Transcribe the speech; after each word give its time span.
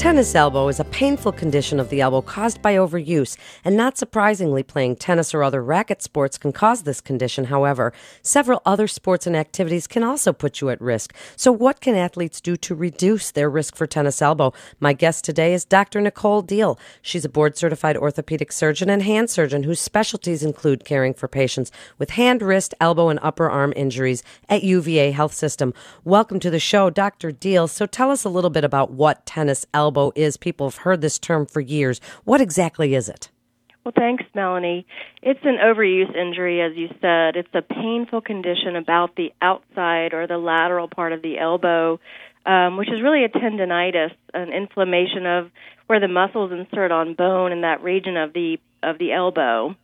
Tennis 0.00 0.34
elbow 0.34 0.68
is 0.68 0.80
a 0.80 0.84
painful 0.84 1.30
condition 1.30 1.78
of 1.78 1.90
the 1.90 2.00
elbow 2.00 2.22
caused 2.22 2.62
by 2.62 2.74
overuse, 2.76 3.36
and 3.66 3.76
not 3.76 3.98
surprisingly, 3.98 4.62
playing 4.62 4.96
tennis 4.96 5.34
or 5.34 5.42
other 5.42 5.62
racket 5.62 6.00
sports 6.00 6.38
can 6.38 6.52
cause 6.52 6.84
this 6.84 7.02
condition. 7.02 7.44
However, 7.44 7.92
several 8.22 8.62
other 8.64 8.88
sports 8.88 9.26
and 9.26 9.36
activities 9.36 9.86
can 9.86 10.02
also 10.02 10.32
put 10.32 10.62
you 10.62 10.70
at 10.70 10.80
risk. 10.80 11.14
So, 11.36 11.52
what 11.52 11.82
can 11.82 11.96
athletes 11.96 12.40
do 12.40 12.56
to 12.56 12.74
reduce 12.74 13.30
their 13.30 13.50
risk 13.50 13.76
for 13.76 13.86
tennis 13.86 14.22
elbow? 14.22 14.54
My 14.80 14.94
guest 14.94 15.22
today 15.22 15.52
is 15.52 15.66
Dr. 15.66 16.00
Nicole 16.00 16.40
Deal. 16.40 16.78
She's 17.02 17.26
a 17.26 17.28
board 17.28 17.58
certified 17.58 17.98
orthopedic 17.98 18.52
surgeon 18.52 18.88
and 18.88 19.02
hand 19.02 19.28
surgeon 19.28 19.64
whose 19.64 19.80
specialties 19.80 20.42
include 20.42 20.86
caring 20.86 21.12
for 21.12 21.28
patients 21.28 21.70
with 21.98 22.08
hand, 22.08 22.40
wrist, 22.40 22.72
elbow, 22.80 23.10
and 23.10 23.20
upper 23.22 23.50
arm 23.50 23.74
injuries 23.76 24.22
at 24.48 24.62
UVA 24.64 25.10
Health 25.10 25.34
System. 25.34 25.74
Welcome 26.04 26.40
to 26.40 26.48
the 26.48 26.58
show, 26.58 26.88
Dr. 26.88 27.30
Deal. 27.32 27.68
So, 27.68 27.84
tell 27.84 28.10
us 28.10 28.24
a 28.24 28.30
little 28.30 28.48
bit 28.48 28.64
about 28.64 28.92
what 28.92 29.26
tennis 29.26 29.66
elbow 29.74 29.89
elbow 29.90 30.12
is. 30.14 30.36
People 30.36 30.68
have 30.68 30.78
heard 30.78 31.00
this 31.00 31.18
term 31.18 31.46
for 31.46 31.60
years. 31.60 32.00
What 32.22 32.40
exactly 32.40 32.94
is 32.94 33.08
it? 33.08 33.28
Well, 33.84 33.92
thanks, 33.96 34.22
Melanie. 34.34 34.86
It's 35.20 35.40
an 35.42 35.56
overuse 35.56 36.14
injury, 36.14 36.60
as 36.60 36.76
you 36.76 36.88
said. 37.00 37.34
It's 37.34 37.48
a 37.54 37.62
painful 37.62 38.20
condition 38.20 38.76
about 38.76 39.16
the 39.16 39.32
outside 39.42 40.14
or 40.14 40.28
the 40.28 40.38
lateral 40.38 40.86
part 40.86 41.12
of 41.12 41.22
the 41.22 41.38
elbow, 41.38 41.98
um, 42.46 42.76
which 42.76 42.88
is 42.88 43.02
really 43.02 43.24
a 43.24 43.28
tendonitis, 43.30 44.12
an 44.32 44.52
inflammation 44.52 45.26
of 45.26 45.50
where 45.88 45.98
the 45.98 46.08
muscles 46.08 46.52
insert 46.52 46.92
on 46.92 47.14
bone 47.14 47.50
in 47.50 47.62
that 47.62 47.82
region 47.82 48.16
of 48.16 48.32
the 48.32 48.58
of 48.82 48.98
the 48.98 49.12
elbow. 49.12 49.74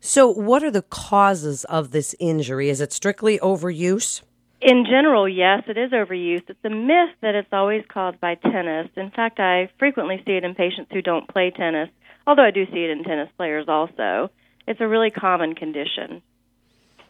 So, 0.00 0.28
what 0.28 0.62
are 0.62 0.70
the 0.70 0.82
causes 0.82 1.64
of 1.64 1.90
this 1.90 2.14
injury? 2.20 2.68
Is 2.68 2.80
it 2.80 2.92
strictly 2.92 3.38
overuse? 3.40 4.22
In 4.60 4.84
general, 4.84 5.26
yes, 5.26 5.62
it 5.68 5.78
is 5.78 5.90
overuse. 5.90 6.42
It's 6.48 6.64
a 6.64 6.70
myth 6.70 7.16
that 7.22 7.34
it's 7.34 7.48
always 7.50 7.82
caused 7.88 8.20
by 8.20 8.34
tennis. 8.34 8.88
In 8.94 9.10
fact, 9.10 9.40
I 9.40 9.70
frequently 9.78 10.22
see 10.26 10.32
it 10.32 10.44
in 10.44 10.54
patients 10.54 10.90
who 10.92 11.00
don't 11.00 11.26
play 11.28 11.50
tennis, 11.50 11.88
although 12.26 12.44
I 12.44 12.50
do 12.50 12.66
see 12.66 12.84
it 12.84 12.90
in 12.90 13.02
tennis 13.02 13.30
players 13.38 13.66
also. 13.68 14.30
It's 14.66 14.80
a 14.80 14.86
really 14.86 15.10
common 15.10 15.54
condition. 15.54 16.20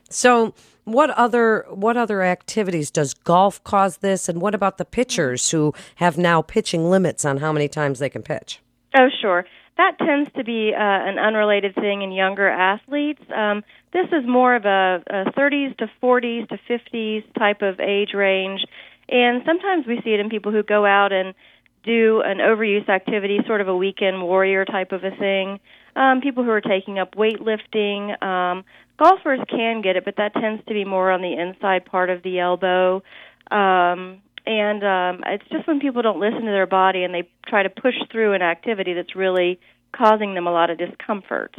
So, 0.09 0.55
what 0.85 1.11
other 1.11 1.67
what 1.69 1.97
other 1.97 2.23
activities 2.23 2.91
does 2.91 3.15
golf 3.15 3.63
cause 3.65 3.99
this 3.99 4.29
and 4.29 4.41
what 4.41 4.55
about 4.55 4.79
the 4.79 4.85
pitchers 4.85 5.51
who 5.51 5.73
have 5.97 6.17
now 6.17 6.43
pitching 6.43 6.89
limits 6.89 7.25
on 7.25 7.39
how 7.39 7.53
many 7.53 7.69
times 7.69 7.99
they 7.99 8.09
can 8.09 8.23
pitch? 8.23 8.61
Oh, 8.97 9.09
sure 9.21 9.45
that 9.81 9.97
tends 9.99 10.31
to 10.37 10.45
be 10.45 10.73
uh, 10.75 10.79
an 10.79 11.19
unrelated 11.19 11.75
thing 11.75 12.03
in 12.03 12.13
younger 12.13 12.49
athletes. 12.49 13.23
Um, 13.35 13.65
this 13.95 14.07
is 14.13 14.29
more 14.29 14.55
of 14.55 14.67
a, 14.67 15.03
a 15.09 15.33
30s 15.33 15.77
to 15.79 15.91
40s 16.03 16.49
to 16.51 16.59
50s 16.69 17.25
type 17.39 17.63
of 17.63 17.81
age 17.81 18.11
range, 18.15 18.61
and 19.09 19.43
sometimes 19.47 19.87
we 19.87 19.99
see 20.05 20.11
it 20.11 20.21
in 20.21 20.29
people 20.29 20.53
who 20.53 20.63
go 20.63 20.85
out 20.85 21.13
and 21.13 21.35
do 21.83 22.21
an 22.23 22.39
overuse 22.39 22.89
activity, 22.91 23.39
sort 23.47 23.63
of 23.63 23.69
a 23.69 23.77
weekend 23.77 24.23
warrior 24.23 24.67
type 24.67 24.93
of 24.93 25.03
a 25.03 25.17
thing. 25.17 25.59
Um, 25.97 26.21
people 26.21 26.45
who 26.45 26.51
are 26.51 26.61
taking 26.61 26.99
up 26.99 27.15
weightlifting. 27.15 28.23
Um, 28.23 28.65
golfers 28.99 29.41
can 29.49 29.81
get 29.81 29.97
it, 29.97 30.05
but 30.05 30.17
that 30.19 30.35
tends 30.35 30.63
to 30.67 30.75
be 30.75 30.85
more 30.85 31.11
on 31.11 31.23
the 31.23 31.33
inside 31.33 31.87
part 31.87 32.11
of 32.11 32.23
the 32.23 32.39
elbow. 32.39 33.03
Um, 33.51 34.21
and 34.47 34.83
um, 34.85 35.23
it's 35.27 35.49
just 35.51 35.67
when 35.67 35.81
people 35.81 36.03
don't 36.03 36.21
listen 36.21 36.41
to 36.41 36.51
their 36.51 36.67
body 36.67 37.05
and 37.05 37.15
they 37.15 37.29
try 37.47 37.63
to 37.63 37.71
push 37.71 37.95
through 38.11 38.33
an 38.33 38.43
activity 38.43 38.95
that's 38.95 39.15
really 39.15 39.61
causing 39.93 40.35
them 40.35 40.47
a 40.47 40.53
lot 40.53 40.71
of 40.71 40.79
discomfort. 40.79 41.55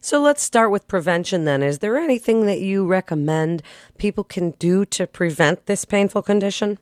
So 0.00 0.20
let's 0.20 0.42
start 0.42 0.70
with 0.70 0.86
prevention 0.86 1.44
then. 1.44 1.62
Is 1.62 1.80
there 1.80 1.96
anything 1.96 2.46
that 2.46 2.60
you 2.60 2.86
recommend 2.86 3.62
people 3.96 4.22
can 4.22 4.52
do 4.52 4.84
to 4.86 5.06
prevent 5.06 5.66
this 5.66 5.84
painful 5.84 6.22
condition? 6.22 6.78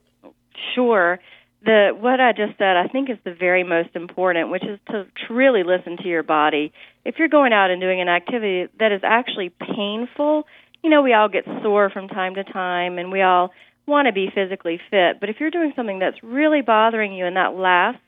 Sure. 0.74 1.18
The 1.64 1.96
what 1.98 2.20
I 2.20 2.32
just 2.32 2.58
said 2.58 2.76
I 2.76 2.86
think 2.88 3.08
is 3.08 3.16
the 3.24 3.34
very 3.34 3.64
most 3.64 3.90
important, 3.94 4.50
which 4.50 4.62
is 4.64 4.78
to, 4.88 5.06
to 5.26 5.34
really 5.34 5.62
listen 5.64 5.96
to 5.98 6.08
your 6.08 6.22
body. 6.22 6.72
If 7.04 7.18
you're 7.18 7.28
going 7.28 7.52
out 7.52 7.70
and 7.70 7.80
doing 7.80 8.00
an 8.00 8.08
activity 8.08 8.68
that 8.78 8.92
is 8.92 9.00
actually 9.02 9.48
painful, 9.48 10.46
you 10.82 10.90
know, 10.90 11.02
we 11.02 11.14
all 11.14 11.28
get 11.28 11.44
sore 11.62 11.90
from 11.90 12.08
time 12.08 12.34
to 12.34 12.44
time 12.44 12.98
and 12.98 13.10
we 13.10 13.22
all 13.22 13.52
want 13.86 14.06
to 14.06 14.12
be 14.12 14.28
physically 14.34 14.80
fit, 14.90 15.20
but 15.20 15.28
if 15.28 15.36
you're 15.38 15.50
doing 15.50 15.72
something 15.76 15.98
that's 15.98 16.22
really 16.22 16.60
bothering 16.60 17.12
you 17.12 17.26
and 17.26 17.36
that 17.36 17.54
lasts 17.54 18.00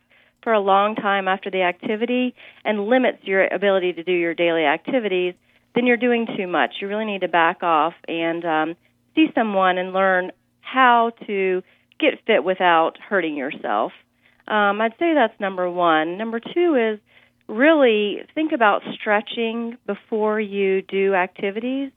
for 0.42 0.52
a 0.52 0.60
long 0.60 0.94
time 0.94 1.28
after 1.28 1.50
the 1.50 1.62
activity 1.62 2.34
and 2.64 2.86
limits 2.86 3.18
your 3.22 3.46
ability 3.46 3.92
to 3.92 4.02
do 4.02 4.12
your 4.12 4.34
daily 4.34 4.64
activities, 4.64 5.34
then 5.74 5.86
you're 5.86 5.96
doing 5.96 6.26
too 6.36 6.46
much. 6.46 6.74
You 6.80 6.88
really 6.88 7.04
need 7.04 7.20
to 7.20 7.28
back 7.28 7.62
off 7.62 7.94
and 8.06 8.44
um, 8.44 8.76
see 9.14 9.26
someone 9.34 9.78
and 9.78 9.92
learn 9.92 10.32
how 10.60 11.12
to 11.26 11.62
get 12.00 12.14
fit 12.26 12.44
without 12.44 12.98
hurting 12.98 13.36
yourself. 13.36 13.92
Um, 14.46 14.80
I'd 14.80 14.94
say 14.98 15.14
that's 15.14 15.38
number 15.40 15.70
one. 15.70 16.16
Number 16.16 16.40
two 16.40 16.74
is 16.74 17.00
really 17.48 18.22
think 18.34 18.52
about 18.52 18.82
stretching 18.94 19.76
before 19.86 20.40
you 20.40 20.82
do 20.82 21.14
activities. 21.14 21.90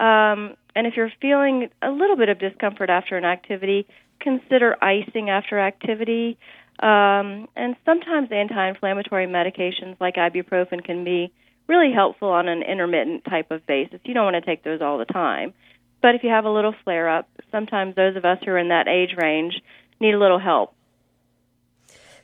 Um, 0.00 0.56
and 0.74 0.86
if 0.86 0.96
you're 0.96 1.12
feeling 1.20 1.68
a 1.82 1.90
little 1.90 2.16
bit 2.16 2.28
of 2.28 2.38
discomfort 2.38 2.90
after 2.90 3.16
an 3.16 3.24
activity, 3.24 3.86
consider 4.20 4.76
icing 4.82 5.30
after 5.30 5.58
activity. 5.58 6.36
Um, 6.80 7.48
and 7.54 7.76
sometimes 7.84 8.30
anti 8.32 8.68
inflammatory 8.68 9.26
medications 9.26 9.96
like 10.00 10.16
ibuprofen 10.16 10.84
can 10.84 11.04
be 11.04 11.32
really 11.68 11.92
helpful 11.92 12.28
on 12.28 12.48
an 12.48 12.62
intermittent 12.62 13.24
type 13.24 13.50
of 13.50 13.64
basis. 13.66 14.00
You 14.04 14.14
don't 14.14 14.24
want 14.24 14.36
to 14.36 14.42
take 14.42 14.64
those 14.64 14.80
all 14.80 14.98
the 14.98 15.04
time. 15.04 15.54
But 16.02 16.14
if 16.14 16.22
you 16.22 16.30
have 16.30 16.44
a 16.44 16.50
little 16.50 16.74
flare 16.84 17.08
up, 17.08 17.28
sometimes 17.50 17.94
those 17.94 18.16
of 18.16 18.24
us 18.24 18.38
who 18.44 18.50
are 18.50 18.58
in 18.58 18.68
that 18.68 18.88
age 18.88 19.16
range 19.16 19.54
need 20.00 20.14
a 20.14 20.18
little 20.18 20.38
help. 20.38 20.74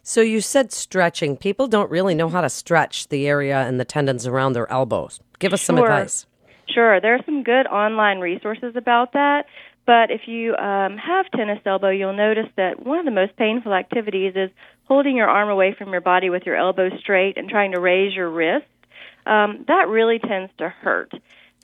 So 0.02 0.20
you 0.20 0.40
said 0.40 0.72
stretching. 0.72 1.36
People 1.36 1.66
don't 1.66 1.90
really 1.90 2.14
know 2.14 2.28
how 2.28 2.40
to 2.40 2.50
stretch 2.50 3.08
the 3.08 3.26
area 3.28 3.58
and 3.60 3.78
the 3.78 3.84
tendons 3.84 4.26
around 4.26 4.54
their 4.54 4.70
elbows. 4.70 5.20
Give 5.38 5.52
us 5.52 5.62
some 5.62 5.78
advice. 5.78 6.26
Sure, 6.74 7.00
there 7.00 7.14
are 7.14 7.24
some 7.24 7.42
good 7.42 7.66
online 7.66 8.18
resources 8.20 8.74
about 8.76 9.12
that. 9.14 9.46
But 9.86 10.10
if 10.10 10.22
you 10.26 10.54
um, 10.54 10.98
have 10.98 11.30
tennis 11.34 11.58
elbow, 11.66 11.90
you'll 11.90 12.12
notice 12.12 12.48
that 12.56 12.84
one 12.84 12.98
of 12.98 13.04
the 13.04 13.10
most 13.10 13.36
painful 13.36 13.74
activities 13.74 14.34
is 14.36 14.50
holding 14.84 15.16
your 15.16 15.28
arm 15.28 15.48
away 15.48 15.74
from 15.76 15.90
your 15.90 16.00
body 16.00 16.30
with 16.30 16.44
your 16.44 16.56
elbow 16.56 16.90
straight 16.98 17.36
and 17.38 17.48
trying 17.48 17.72
to 17.72 17.80
raise 17.80 18.14
your 18.14 18.30
wrist. 18.30 18.66
Um, 19.26 19.64
that 19.68 19.88
really 19.88 20.18
tends 20.18 20.52
to 20.58 20.68
hurt. 20.68 21.12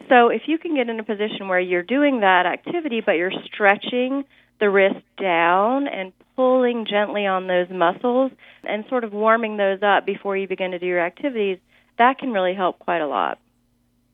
So 0.08 0.28
if 0.28 0.42
you 0.46 0.58
can 0.58 0.74
get 0.74 0.88
in 0.88 0.98
a 0.98 1.04
position 1.04 1.48
where 1.48 1.60
you're 1.60 1.82
doing 1.82 2.20
that 2.20 2.46
activity, 2.46 3.00
but 3.00 3.12
you're 3.12 3.32
stretching 3.44 4.24
the 4.60 4.70
wrist 4.70 5.04
down 5.20 5.86
and 5.86 6.12
pulling 6.34 6.86
gently 6.88 7.26
on 7.26 7.46
those 7.46 7.68
muscles 7.70 8.32
and 8.64 8.84
sort 8.88 9.04
of 9.04 9.12
warming 9.12 9.56
those 9.56 9.82
up 9.82 10.04
before 10.04 10.36
you 10.36 10.48
begin 10.48 10.72
to 10.72 10.78
do 10.78 10.86
your 10.86 11.00
activities, 11.00 11.58
that 11.98 12.18
can 12.18 12.32
really 12.32 12.54
help 12.54 12.78
quite 12.78 13.00
a 13.00 13.06
lot. 13.06 13.38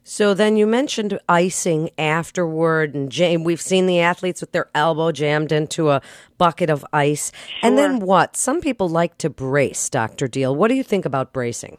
So 0.05 0.35
then 0.35 0.57
you 0.57 0.67
mentioned 0.67 1.19
icing 1.29 1.91
afterward, 1.97 2.95
and 2.95 3.11
jam- 3.11 3.45
we've 3.45 3.61
seen 3.61 3.87
the 3.87 4.01
athletes 4.01 4.41
with 4.41 4.53
their 4.53 4.69
elbow 4.75 5.13
jammed 5.13 5.53
into 5.53 5.91
a 5.91 6.03
bucket 6.39 6.71
of 6.71 6.85
ice. 6.93 7.31
Sure. 7.61 7.69
And 7.69 7.79
then 7.79 8.01
what? 8.01 8.37
Some 8.37 8.61
people 8.61 8.89
like 8.89 9.17
to 9.19 9.31
brace, 9.31 9.89
Dr. 9.89 10.27
Deal. 10.27 10.55
What 10.57 10.69
do 10.69 10.75
you 10.75 10.83
think 10.83 11.05
about 11.05 11.33
bracing? 11.33 11.79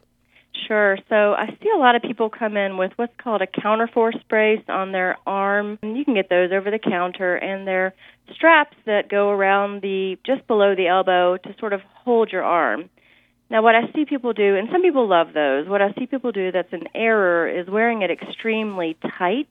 Sure. 0.67 0.97
So 1.09 1.33
I 1.33 1.47
see 1.61 1.69
a 1.75 1.77
lot 1.77 1.95
of 1.95 2.01
people 2.01 2.29
come 2.29 2.55
in 2.55 2.77
with 2.77 2.93
what's 2.95 3.13
called 3.17 3.41
a 3.41 3.47
counterforce 3.47 4.19
brace 4.29 4.63
on 4.69 4.93
their 4.93 5.17
arm. 5.27 5.77
And 5.81 5.97
you 5.97 6.05
can 6.05 6.13
get 6.13 6.29
those 6.29 6.51
over 6.53 6.71
the 6.71 6.79
counter, 6.79 7.35
and 7.35 7.67
they're 7.67 7.93
straps 8.33 8.77
that 8.85 9.09
go 9.09 9.29
around 9.29 9.81
the 9.81 10.17
just 10.25 10.47
below 10.47 10.75
the 10.75 10.87
elbow 10.87 11.37
to 11.37 11.55
sort 11.59 11.73
of 11.73 11.81
hold 11.81 12.31
your 12.31 12.43
arm. 12.43 12.89
Now, 13.53 13.61
what 13.61 13.75
I 13.75 13.81
see 13.93 14.05
people 14.05 14.33
do, 14.33 14.55
and 14.55 14.67
some 14.71 14.81
people 14.81 15.07
love 15.07 15.27
those, 15.35 15.67
what 15.67 15.79
I 15.79 15.93
see 15.93 16.07
people 16.07 16.31
do 16.31 16.51
that's 16.51 16.73
an 16.73 16.85
error 16.95 17.47
is 17.47 17.67
wearing 17.67 18.01
it 18.01 18.09
extremely 18.09 18.97
tight 19.19 19.47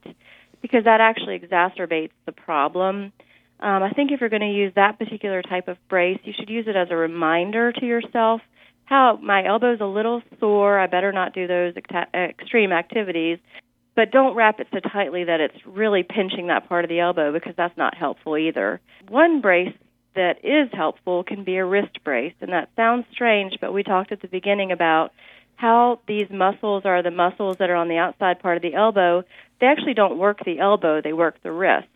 because 0.61 0.83
that 0.83 0.99
actually 0.99 1.39
exacerbates 1.39 2.11
the 2.25 2.33
problem. 2.33 3.13
Um, 3.61 3.81
I 3.81 3.91
think 3.91 4.11
if 4.11 4.19
you're 4.19 4.29
going 4.29 4.41
to 4.41 4.53
use 4.53 4.73
that 4.75 4.99
particular 4.99 5.41
type 5.41 5.69
of 5.69 5.77
brace, 5.87 6.19
you 6.25 6.33
should 6.37 6.49
use 6.49 6.65
it 6.67 6.75
as 6.75 6.89
a 6.91 6.97
reminder 6.97 7.71
to 7.71 7.85
yourself 7.85 8.41
how 8.83 9.19
my 9.23 9.45
elbow's 9.47 9.79
a 9.79 9.85
little 9.85 10.21
sore, 10.37 10.77
I 10.77 10.87
better 10.87 11.13
not 11.13 11.33
do 11.33 11.47
those 11.47 11.73
extreme 12.13 12.73
activities. 12.73 13.39
But 13.95 14.11
don't 14.11 14.35
wrap 14.35 14.59
it 14.59 14.67
so 14.73 14.81
tightly 14.81 15.23
that 15.23 15.39
it's 15.39 15.55
really 15.65 16.03
pinching 16.03 16.47
that 16.47 16.67
part 16.67 16.83
of 16.83 16.89
the 16.89 16.99
elbow 16.99 17.31
because 17.31 17.53
that's 17.55 17.77
not 17.77 17.95
helpful 17.95 18.37
either. 18.37 18.81
One 19.07 19.39
brace 19.39 19.73
that 20.15 20.43
is 20.43 20.69
helpful 20.73 21.23
can 21.23 21.43
be 21.43 21.57
a 21.57 21.65
wrist 21.65 22.03
brace. 22.03 22.33
And 22.41 22.51
that 22.51 22.69
sounds 22.75 23.05
strange, 23.11 23.57
but 23.59 23.73
we 23.73 23.83
talked 23.83 24.11
at 24.11 24.21
the 24.21 24.27
beginning 24.27 24.71
about 24.71 25.11
how 25.55 25.99
these 26.07 26.29
muscles 26.29 26.83
are 26.85 27.01
the 27.01 27.11
muscles 27.11 27.57
that 27.57 27.69
are 27.69 27.75
on 27.75 27.87
the 27.87 27.97
outside 27.97 28.39
part 28.39 28.57
of 28.57 28.63
the 28.63 28.73
elbow. 28.73 29.23
They 29.59 29.67
actually 29.67 29.93
don't 29.93 30.17
work 30.17 30.39
the 30.45 30.59
elbow, 30.59 31.01
they 31.01 31.13
work 31.13 31.41
the 31.41 31.51
wrist. 31.51 31.87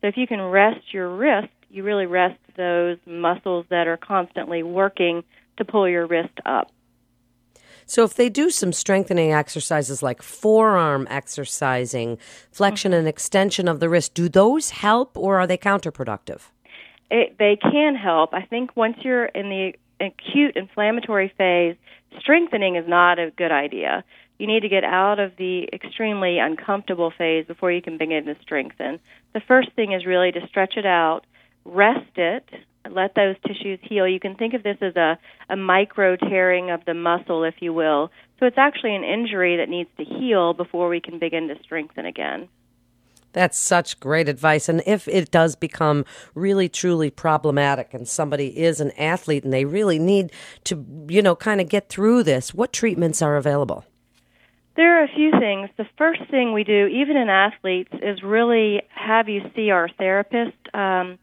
So 0.00 0.08
if 0.08 0.16
you 0.16 0.26
can 0.26 0.40
rest 0.40 0.92
your 0.92 1.08
wrist 1.08 1.48
you 1.74 1.82
really 1.82 2.06
rest 2.06 2.38
those 2.56 2.98
muscles 3.04 3.66
that 3.68 3.88
are 3.88 3.96
constantly 3.96 4.62
working 4.62 5.24
to 5.56 5.64
pull 5.64 5.88
your 5.88 6.06
wrist 6.06 6.38
up. 6.46 6.70
So, 7.86 8.04
if 8.04 8.14
they 8.14 8.30
do 8.30 8.48
some 8.48 8.72
strengthening 8.72 9.32
exercises 9.32 10.02
like 10.02 10.22
forearm 10.22 11.06
exercising, 11.10 12.16
flexion 12.50 12.92
mm-hmm. 12.92 13.00
and 13.00 13.08
extension 13.08 13.68
of 13.68 13.80
the 13.80 13.88
wrist, 13.90 14.14
do 14.14 14.28
those 14.28 14.70
help 14.70 15.18
or 15.18 15.38
are 15.40 15.46
they 15.46 15.58
counterproductive? 15.58 16.42
It, 17.14 17.38
they 17.38 17.54
can 17.54 17.94
help. 17.94 18.34
I 18.34 18.42
think 18.42 18.76
once 18.76 18.96
you're 19.02 19.26
in 19.26 19.48
the 19.48 19.74
acute 20.00 20.56
inflammatory 20.56 21.32
phase, 21.38 21.76
strengthening 22.18 22.74
is 22.74 22.88
not 22.88 23.20
a 23.20 23.30
good 23.30 23.52
idea. 23.52 24.02
You 24.36 24.48
need 24.48 24.62
to 24.62 24.68
get 24.68 24.82
out 24.82 25.20
of 25.20 25.30
the 25.38 25.68
extremely 25.72 26.40
uncomfortable 26.40 27.12
phase 27.16 27.46
before 27.46 27.70
you 27.70 27.80
can 27.80 27.98
begin 27.98 28.24
to 28.24 28.34
strengthen. 28.42 28.98
The 29.32 29.40
first 29.46 29.70
thing 29.76 29.92
is 29.92 30.04
really 30.04 30.32
to 30.32 30.40
stretch 30.48 30.74
it 30.76 30.86
out, 30.86 31.20
rest 31.64 32.16
it, 32.16 32.48
let 32.90 33.14
those 33.14 33.36
tissues 33.46 33.78
heal. 33.82 34.08
You 34.08 34.18
can 34.18 34.34
think 34.34 34.54
of 34.54 34.64
this 34.64 34.78
as 34.80 34.96
a, 34.96 35.16
a 35.48 35.54
micro 35.54 36.16
tearing 36.16 36.72
of 36.72 36.84
the 36.84 36.94
muscle, 36.94 37.44
if 37.44 37.54
you 37.60 37.72
will. 37.72 38.10
So 38.40 38.46
it's 38.46 38.58
actually 38.58 38.96
an 38.96 39.04
injury 39.04 39.58
that 39.58 39.68
needs 39.68 39.88
to 39.98 40.04
heal 40.04 40.52
before 40.52 40.88
we 40.88 41.00
can 41.00 41.20
begin 41.20 41.46
to 41.46 41.54
strengthen 41.62 42.06
again. 42.06 42.48
That's 43.34 43.58
such 43.58 44.00
great 44.00 44.28
advice. 44.28 44.68
And 44.68 44.82
if 44.86 45.06
it 45.06 45.30
does 45.30 45.56
become 45.56 46.06
really 46.34 46.70
truly 46.70 47.10
problematic 47.10 47.92
and 47.92 48.08
somebody 48.08 48.58
is 48.58 48.80
an 48.80 48.92
athlete 48.92 49.44
and 49.44 49.52
they 49.52 49.66
really 49.66 49.98
need 49.98 50.32
to, 50.64 50.84
you 51.08 51.20
know, 51.20 51.36
kind 51.36 51.60
of 51.60 51.68
get 51.68 51.90
through 51.90 52.22
this, 52.22 52.54
what 52.54 52.72
treatments 52.72 53.20
are 53.20 53.36
available? 53.36 53.84
There 54.76 55.00
are 55.00 55.04
a 55.04 55.14
few 55.14 55.30
things. 55.38 55.68
The 55.76 55.86
first 55.98 56.22
thing 56.30 56.52
we 56.52 56.64
do, 56.64 56.86
even 56.86 57.16
in 57.16 57.28
athletes, 57.28 57.92
is 58.02 58.22
really 58.22 58.82
have 58.88 59.28
you 59.28 59.42
see 59.54 59.70
our 59.70 59.88
therapist. 59.88 60.56
Um, 60.72 61.18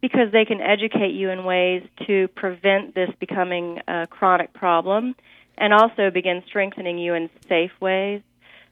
because 0.00 0.30
they 0.30 0.44
can 0.44 0.60
educate 0.60 1.14
you 1.14 1.30
in 1.30 1.44
ways 1.44 1.82
to 2.06 2.28
prevent 2.28 2.94
this 2.94 3.10
becoming 3.18 3.80
a 3.88 4.06
chronic 4.06 4.52
problem 4.52 5.16
and 5.58 5.72
also 5.72 6.10
begin 6.10 6.42
strengthening 6.46 6.98
you 6.98 7.14
in 7.14 7.30
safe 7.48 7.72
ways. 7.80 8.22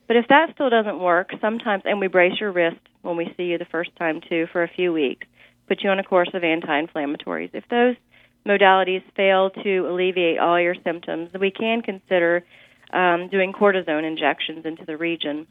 But 0.07 0.17
if 0.17 0.29
that 0.29 0.51
still 0.55 0.71
doesn't 0.71 0.99
work, 0.99 1.31
sometimes, 1.41 1.83
and 1.87 2.01
we 2.01 2.09
brace 2.09 2.39
your 2.41 2.53
wrist 2.53 2.81
when 3.03 3.17
we 3.17 3.33
see 3.37 3.45
you 3.45 3.59
the 3.59 3.65
first 3.65 3.91
time 3.97 4.21
too 4.29 4.47
for 4.53 4.63
a 4.63 4.69
few 4.69 4.93
weeks, 4.93 5.27
put 5.67 5.83
you 5.83 5.91
on 5.91 5.99
a 5.99 6.05
course 6.05 6.31
of 6.35 6.45
anti 6.45 6.83
inflammatories. 6.83 7.51
If 7.53 7.65
those 7.69 7.97
modalities 8.47 9.03
fail 9.17 9.51
to 9.51 9.79
alleviate 9.89 10.39
all 10.39 10.61
your 10.61 10.75
symptoms, 10.85 11.31
we 11.39 11.51
can 11.51 11.81
consider 11.81 12.45
um, 12.93 13.29
doing 13.29 13.53
cortisone 13.53 14.07
injections 14.07 14.67
into 14.67 14.85
the 14.85 14.97
region. 14.97 15.47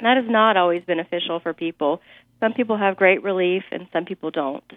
that 0.00 0.18
is 0.18 0.28
not 0.28 0.56
always 0.56 0.82
beneficial 0.84 1.40
for 1.40 1.54
people 1.54 2.00
some 2.40 2.52
people 2.52 2.76
have 2.76 2.96
great 2.96 3.22
relief 3.22 3.64
and 3.72 3.88
some 3.92 4.04
people 4.04 4.30
don't. 4.30 4.72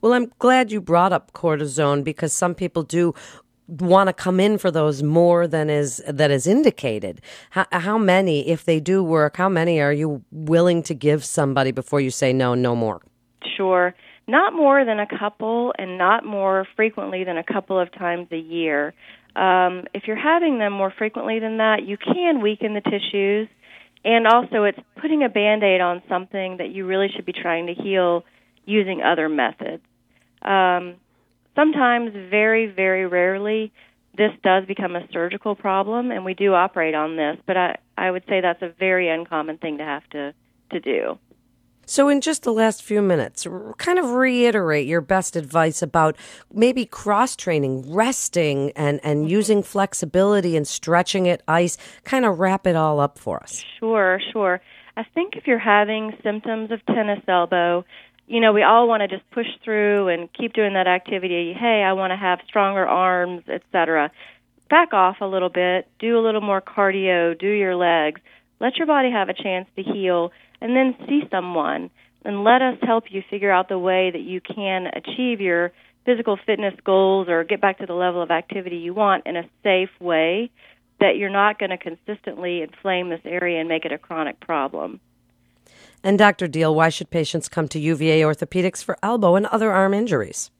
Well, 0.00 0.12
I'm 0.12 0.30
glad 0.38 0.70
you 0.70 0.80
brought 0.80 1.12
up 1.12 1.32
cortisone 1.32 2.04
because 2.04 2.32
some 2.32 2.54
people 2.54 2.82
do 2.82 3.14
want 3.68 4.08
to 4.08 4.12
come 4.12 4.40
in 4.40 4.58
for 4.58 4.70
those 4.70 5.02
more 5.02 5.46
than 5.46 5.70
is 5.70 6.02
that 6.08 6.30
is 6.30 6.46
indicated. 6.46 7.20
How, 7.50 7.66
how 7.72 7.98
many, 7.98 8.48
if 8.48 8.64
they 8.64 8.80
do 8.80 9.02
work, 9.02 9.36
how 9.36 9.48
many 9.48 9.80
are 9.80 9.92
you 9.92 10.22
willing 10.30 10.82
to 10.84 10.94
give 10.94 11.24
somebody 11.24 11.72
before 11.72 12.00
you 12.00 12.10
say 12.10 12.32
no, 12.32 12.54
no 12.54 12.76
more? 12.76 13.00
Sure. 13.56 13.94
Not 14.28 14.52
more 14.54 14.84
than 14.84 14.98
a 14.98 15.06
couple, 15.06 15.72
and 15.78 15.98
not 15.98 16.24
more 16.24 16.66
frequently 16.74 17.22
than 17.24 17.38
a 17.38 17.44
couple 17.44 17.78
of 17.78 17.92
times 17.92 18.26
a 18.32 18.38
year. 18.38 18.92
Um, 19.36 19.84
if 19.94 20.04
you're 20.06 20.16
having 20.16 20.58
them 20.58 20.72
more 20.72 20.92
frequently 20.96 21.38
than 21.38 21.58
that, 21.58 21.84
you 21.84 21.96
can 21.96 22.40
weaken 22.40 22.74
the 22.74 22.80
tissues 22.80 23.48
and 24.06 24.26
also 24.26 24.62
it's 24.62 24.78
putting 25.00 25.24
a 25.24 25.28
band-aid 25.28 25.80
on 25.80 26.00
something 26.08 26.58
that 26.58 26.70
you 26.70 26.86
really 26.86 27.08
should 27.14 27.26
be 27.26 27.32
trying 27.32 27.66
to 27.66 27.74
heal 27.74 28.24
using 28.64 29.02
other 29.02 29.28
methods 29.28 29.82
um, 30.42 30.94
sometimes 31.56 32.12
very 32.30 32.66
very 32.66 33.06
rarely 33.06 33.72
this 34.16 34.30
does 34.44 34.64
become 34.66 34.94
a 34.94 35.06
surgical 35.12 35.56
problem 35.56 36.12
and 36.12 36.24
we 36.24 36.34
do 36.34 36.54
operate 36.54 36.94
on 36.94 37.16
this 37.16 37.36
but 37.46 37.56
i 37.56 37.76
i 37.98 38.08
would 38.10 38.22
say 38.28 38.40
that's 38.40 38.62
a 38.62 38.72
very 38.78 39.08
uncommon 39.08 39.58
thing 39.58 39.78
to 39.78 39.84
have 39.84 40.08
to 40.10 40.32
to 40.70 40.78
do 40.78 41.18
so, 41.88 42.08
in 42.08 42.20
just 42.20 42.42
the 42.42 42.52
last 42.52 42.82
few 42.82 43.00
minutes, 43.00 43.46
kind 43.78 44.00
of 44.00 44.10
reiterate 44.10 44.88
your 44.88 45.00
best 45.00 45.36
advice 45.36 45.82
about 45.82 46.16
maybe 46.52 46.84
cross 46.84 47.36
training, 47.36 47.94
resting, 47.94 48.72
and, 48.74 48.98
and 49.04 49.20
mm-hmm. 49.20 49.28
using 49.28 49.62
flexibility 49.62 50.56
and 50.56 50.66
stretching 50.66 51.28
at 51.28 51.42
ice. 51.46 51.78
Kind 52.02 52.24
of 52.24 52.40
wrap 52.40 52.66
it 52.66 52.74
all 52.74 52.98
up 52.98 53.18
for 53.18 53.40
us. 53.40 53.64
Sure, 53.78 54.20
sure. 54.32 54.60
I 54.96 55.04
think 55.14 55.36
if 55.36 55.46
you're 55.46 55.60
having 55.60 56.16
symptoms 56.24 56.72
of 56.72 56.84
tennis 56.86 57.20
elbow, 57.28 57.84
you 58.26 58.40
know, 58.40 58.52
we 58.52 58.62
all 58.62 58.88
want 58.88 59.02
to 59.02 59.08
just 59.08 59.28
push 59.30 59.46
through 59.64 60.08
and 60.08 60.32
keep 60.32 60.52
doing 60.52 60.74
that 60.74 60.86
activity. 60.86 61.54
Hey, 61.58 61.82
I 61.86 61.92
want 61.92 62.10
to 62.10 62.16
have 62.16 62.40
stronger 62.48 62.86
arms, 62.86 63.42
etc. 63.48 64.10
Back 64.68 64.92
off 64.92 65.16
a 65.20 65.26
little 65.26 65.48
bit, 65.48 65.86
do 65.98 66.18
a 66.18 66.22
little 66.22 66.40
more 66.40 66.60
cardio, 66.60 67.38
do 67.38 67.48
your 67.48 67.76
legs. 67.76 68.20
Let 68.60 68.76
your 68.76 68.86
body 68.86 69.10
have 69.10 69.28
a 69.28 69.34
chance 69.34 69.68
to 69.76 69.82
heal 69.82 70.32
and 70.60 70.74
then 70.74 70.96
see 71.06 71.22
someone 71.30 71.90
and 72.24 72.42
let 72.42 72.62
us 72.62 72.78
help 72.82 73.04
you 73.10 73.22
figure 73.30 73.52
out 73.52 73.68
the 73.68 73.78
way 73.78 74.10
that 74.10 74.22
you 74.22 74.40
can 74.40 74.86
achieve 74.86 75.40
your 75.40 75.72
physical 76.04 76.38
fitness 76.44 76.74
goals 76.84 77.28
or 77.28 77.44
get 77.44 77.60
back 77.60 77.78
to 77.78 77.86
the 77.86 77.92
level 77.92 78.22
of 78.22 78.30
activity 78.30 78.76
you 78.76 78.94
want 78.94 79.26
in 79.26 79.36
a 79.36 79.48
safe 79.62 79.90
way 80.00 80.50
that 80.98 81.16
you're 81.16 81.30
not 81.30 81.58
going 81.58 81.70
to 81.70 81.76
consistently 81.76 82.62
inflame 82.62 83.10
this 83.10 83.20
area 83.24 83.60
and 83.60 83.68
make 83.68 83.84
it 83.84 83.92
a 83.92 83.98
chronic 83.98 84.40
problem. 84.40 84.98
And 86.02 86.18
Dr. 86.18 86.46
Deal, 86.46 86.74
why 86.74 86.88
should 86.88 87.10
patients 87.10 87.48
come 87.48 87.68
to 87.68 87.78
UVA 87.78 88.20
Orthopedics 88.22 88.84
for 88.84 88.96
elbow 89.02 89.36
and 89.36 89.46
other 89.46 89.72
arm 89.72 89.94
injuries? 89.94 90.50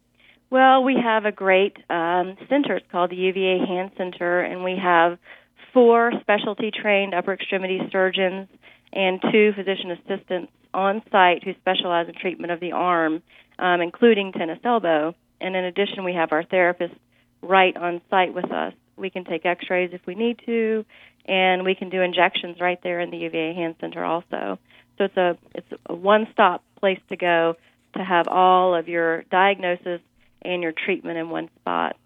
Well, 0.50 0.84
we 0.84 0.96
have 1.02 1.24
a 1.24 1.32
great 1.32 1.76
um, 1.90 2.36
center. 2.48 2.76
It's 2.76 2.90
called 2.90 3.10
the 3.10 3.16
UVA 3.16 3.66
Hand 3.66 3.90
Center, 3.96 4.40
and 4.40 4.62
we 4.62 4.76
have 4.80 5.18
four 5.72 6.12
specialty 6.20 6.70
trained 6.70 7.14
upper 7.14 7.32
extremity 7.32 7.80
surgeons 7.90 8.48
and 8.92 9.20
two 9.32 9.52
physician 9.54 9.90
assistants 9.90 10.52
on 10.72 11.02
site 11.10 11.42
who 11.42 11.52
specialize 11.60 12.08
in 12.08 12.14
treatment 12.14 12.52
of 12.52 12.60
the 12.60 12.72
arm, 12.72 13.22
um, 13.58 13.80
including 13.80 14.32
tennis 14.32 14.58
elbow. 14.64 15.14
And 15.40 15.56
in 15.56 15.64
addition, 15.64 16.04
we 16.04 16.14
have 16.14 16.32
our 16.32 16.44
therapist 16.44 16.94
right 17.42 17.76
on 17.76 18.00
site 18.08 18.32
with 18.32 18.50
us. 18.50 18.72
We 18.96 19.10
can 19.10 19.24
take 19.24 19.44
x 19.44 19.66
rays 19.68 19.90
if 19.92 20.00
we 20.06 20.14
need 20.14 20.40
to, 20.46 20.84
and 21.26 21.64
we 21.64 21.74
can 21.74 21.90
do 21.90 22.00
injections 22.00 22.58
right 22.60 22.78
there 22.82 23.00
in 23.00 23.10
the 23.10 23.18
UVA 23.18 23.54
Hand 23.54 23.74
Center 23.80 24.04
also. 24.04 24.58
So 24.98 25.04
it's 25.04 25.16
a 25.16 25.38
it's 25.54 25.66
a 25.86 25.94
one 25.94 26.26
stop 26.32 26.62
place 26.78 27.00
to 27.08 27.16
go 27.16 27.56
to 27.96 28.04
have 28.04 28.28
all 28.28 28.74
of 28.74 28.88
your 28.88 29.22
diagnosis 29.30 30.00
and 30.42 30.62
your 30.62 30.72
treatment 30.72 31.18
in 31.18 31.30
one 31.30 31.48
spot. 31.60 31.96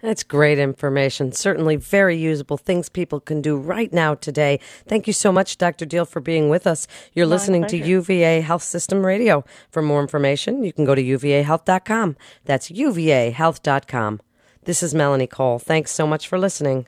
That's 0.00 0.22
great 0.22 0.58
information. 0.58 1.32
Certainly 1.32 1.76
very 1.76 2.16
usable 2.16 2.58
things 2.58 2.88
people 2.88 3.18
can 3.18 3.40
do 3.40 3.56
right 3.56 3.90
now 3.92 4.14
today. 4.14 4.60
Thank 4.86 5.06
you 5.06 5.12
so 5.12 5.32
much, 5.32 5.56
Dr. 5.56 5.86
Deal, 5.86 6.04
for 6.04 6.20
being 6.20 6.50
with 6.50 6.66
us. 6.66 6.86
You're 7.14 7.26
My 7.26 7.30
listening 7.30 7.62
pleasure. 7.62 7.82
to 7.82 7.88
UVA 7.88 8.40
Health 8.42 8.62
System 8.62 9.06
Radio. 9.06 9.44
For 9.70 9.80
more 9.80 10.02
information, 10.02 10.62
you 10.64 10.72
can 10.72 10.84
go 10.84 10.94
to 10.94 11.02
uvahealth.com. 11.02 12.16
That's 12.44 12.68
uvahealth.com. 12.70 14.20
This 14.64 14.82
is 14.82 14.94
Melanie 14.94 15.26
Cole. 15.26 15.58
Thanks 15.58 15.92
so 15.92 16.06
much 16.06 16.28
for 16.28 16.38
listening. 16.38 16.86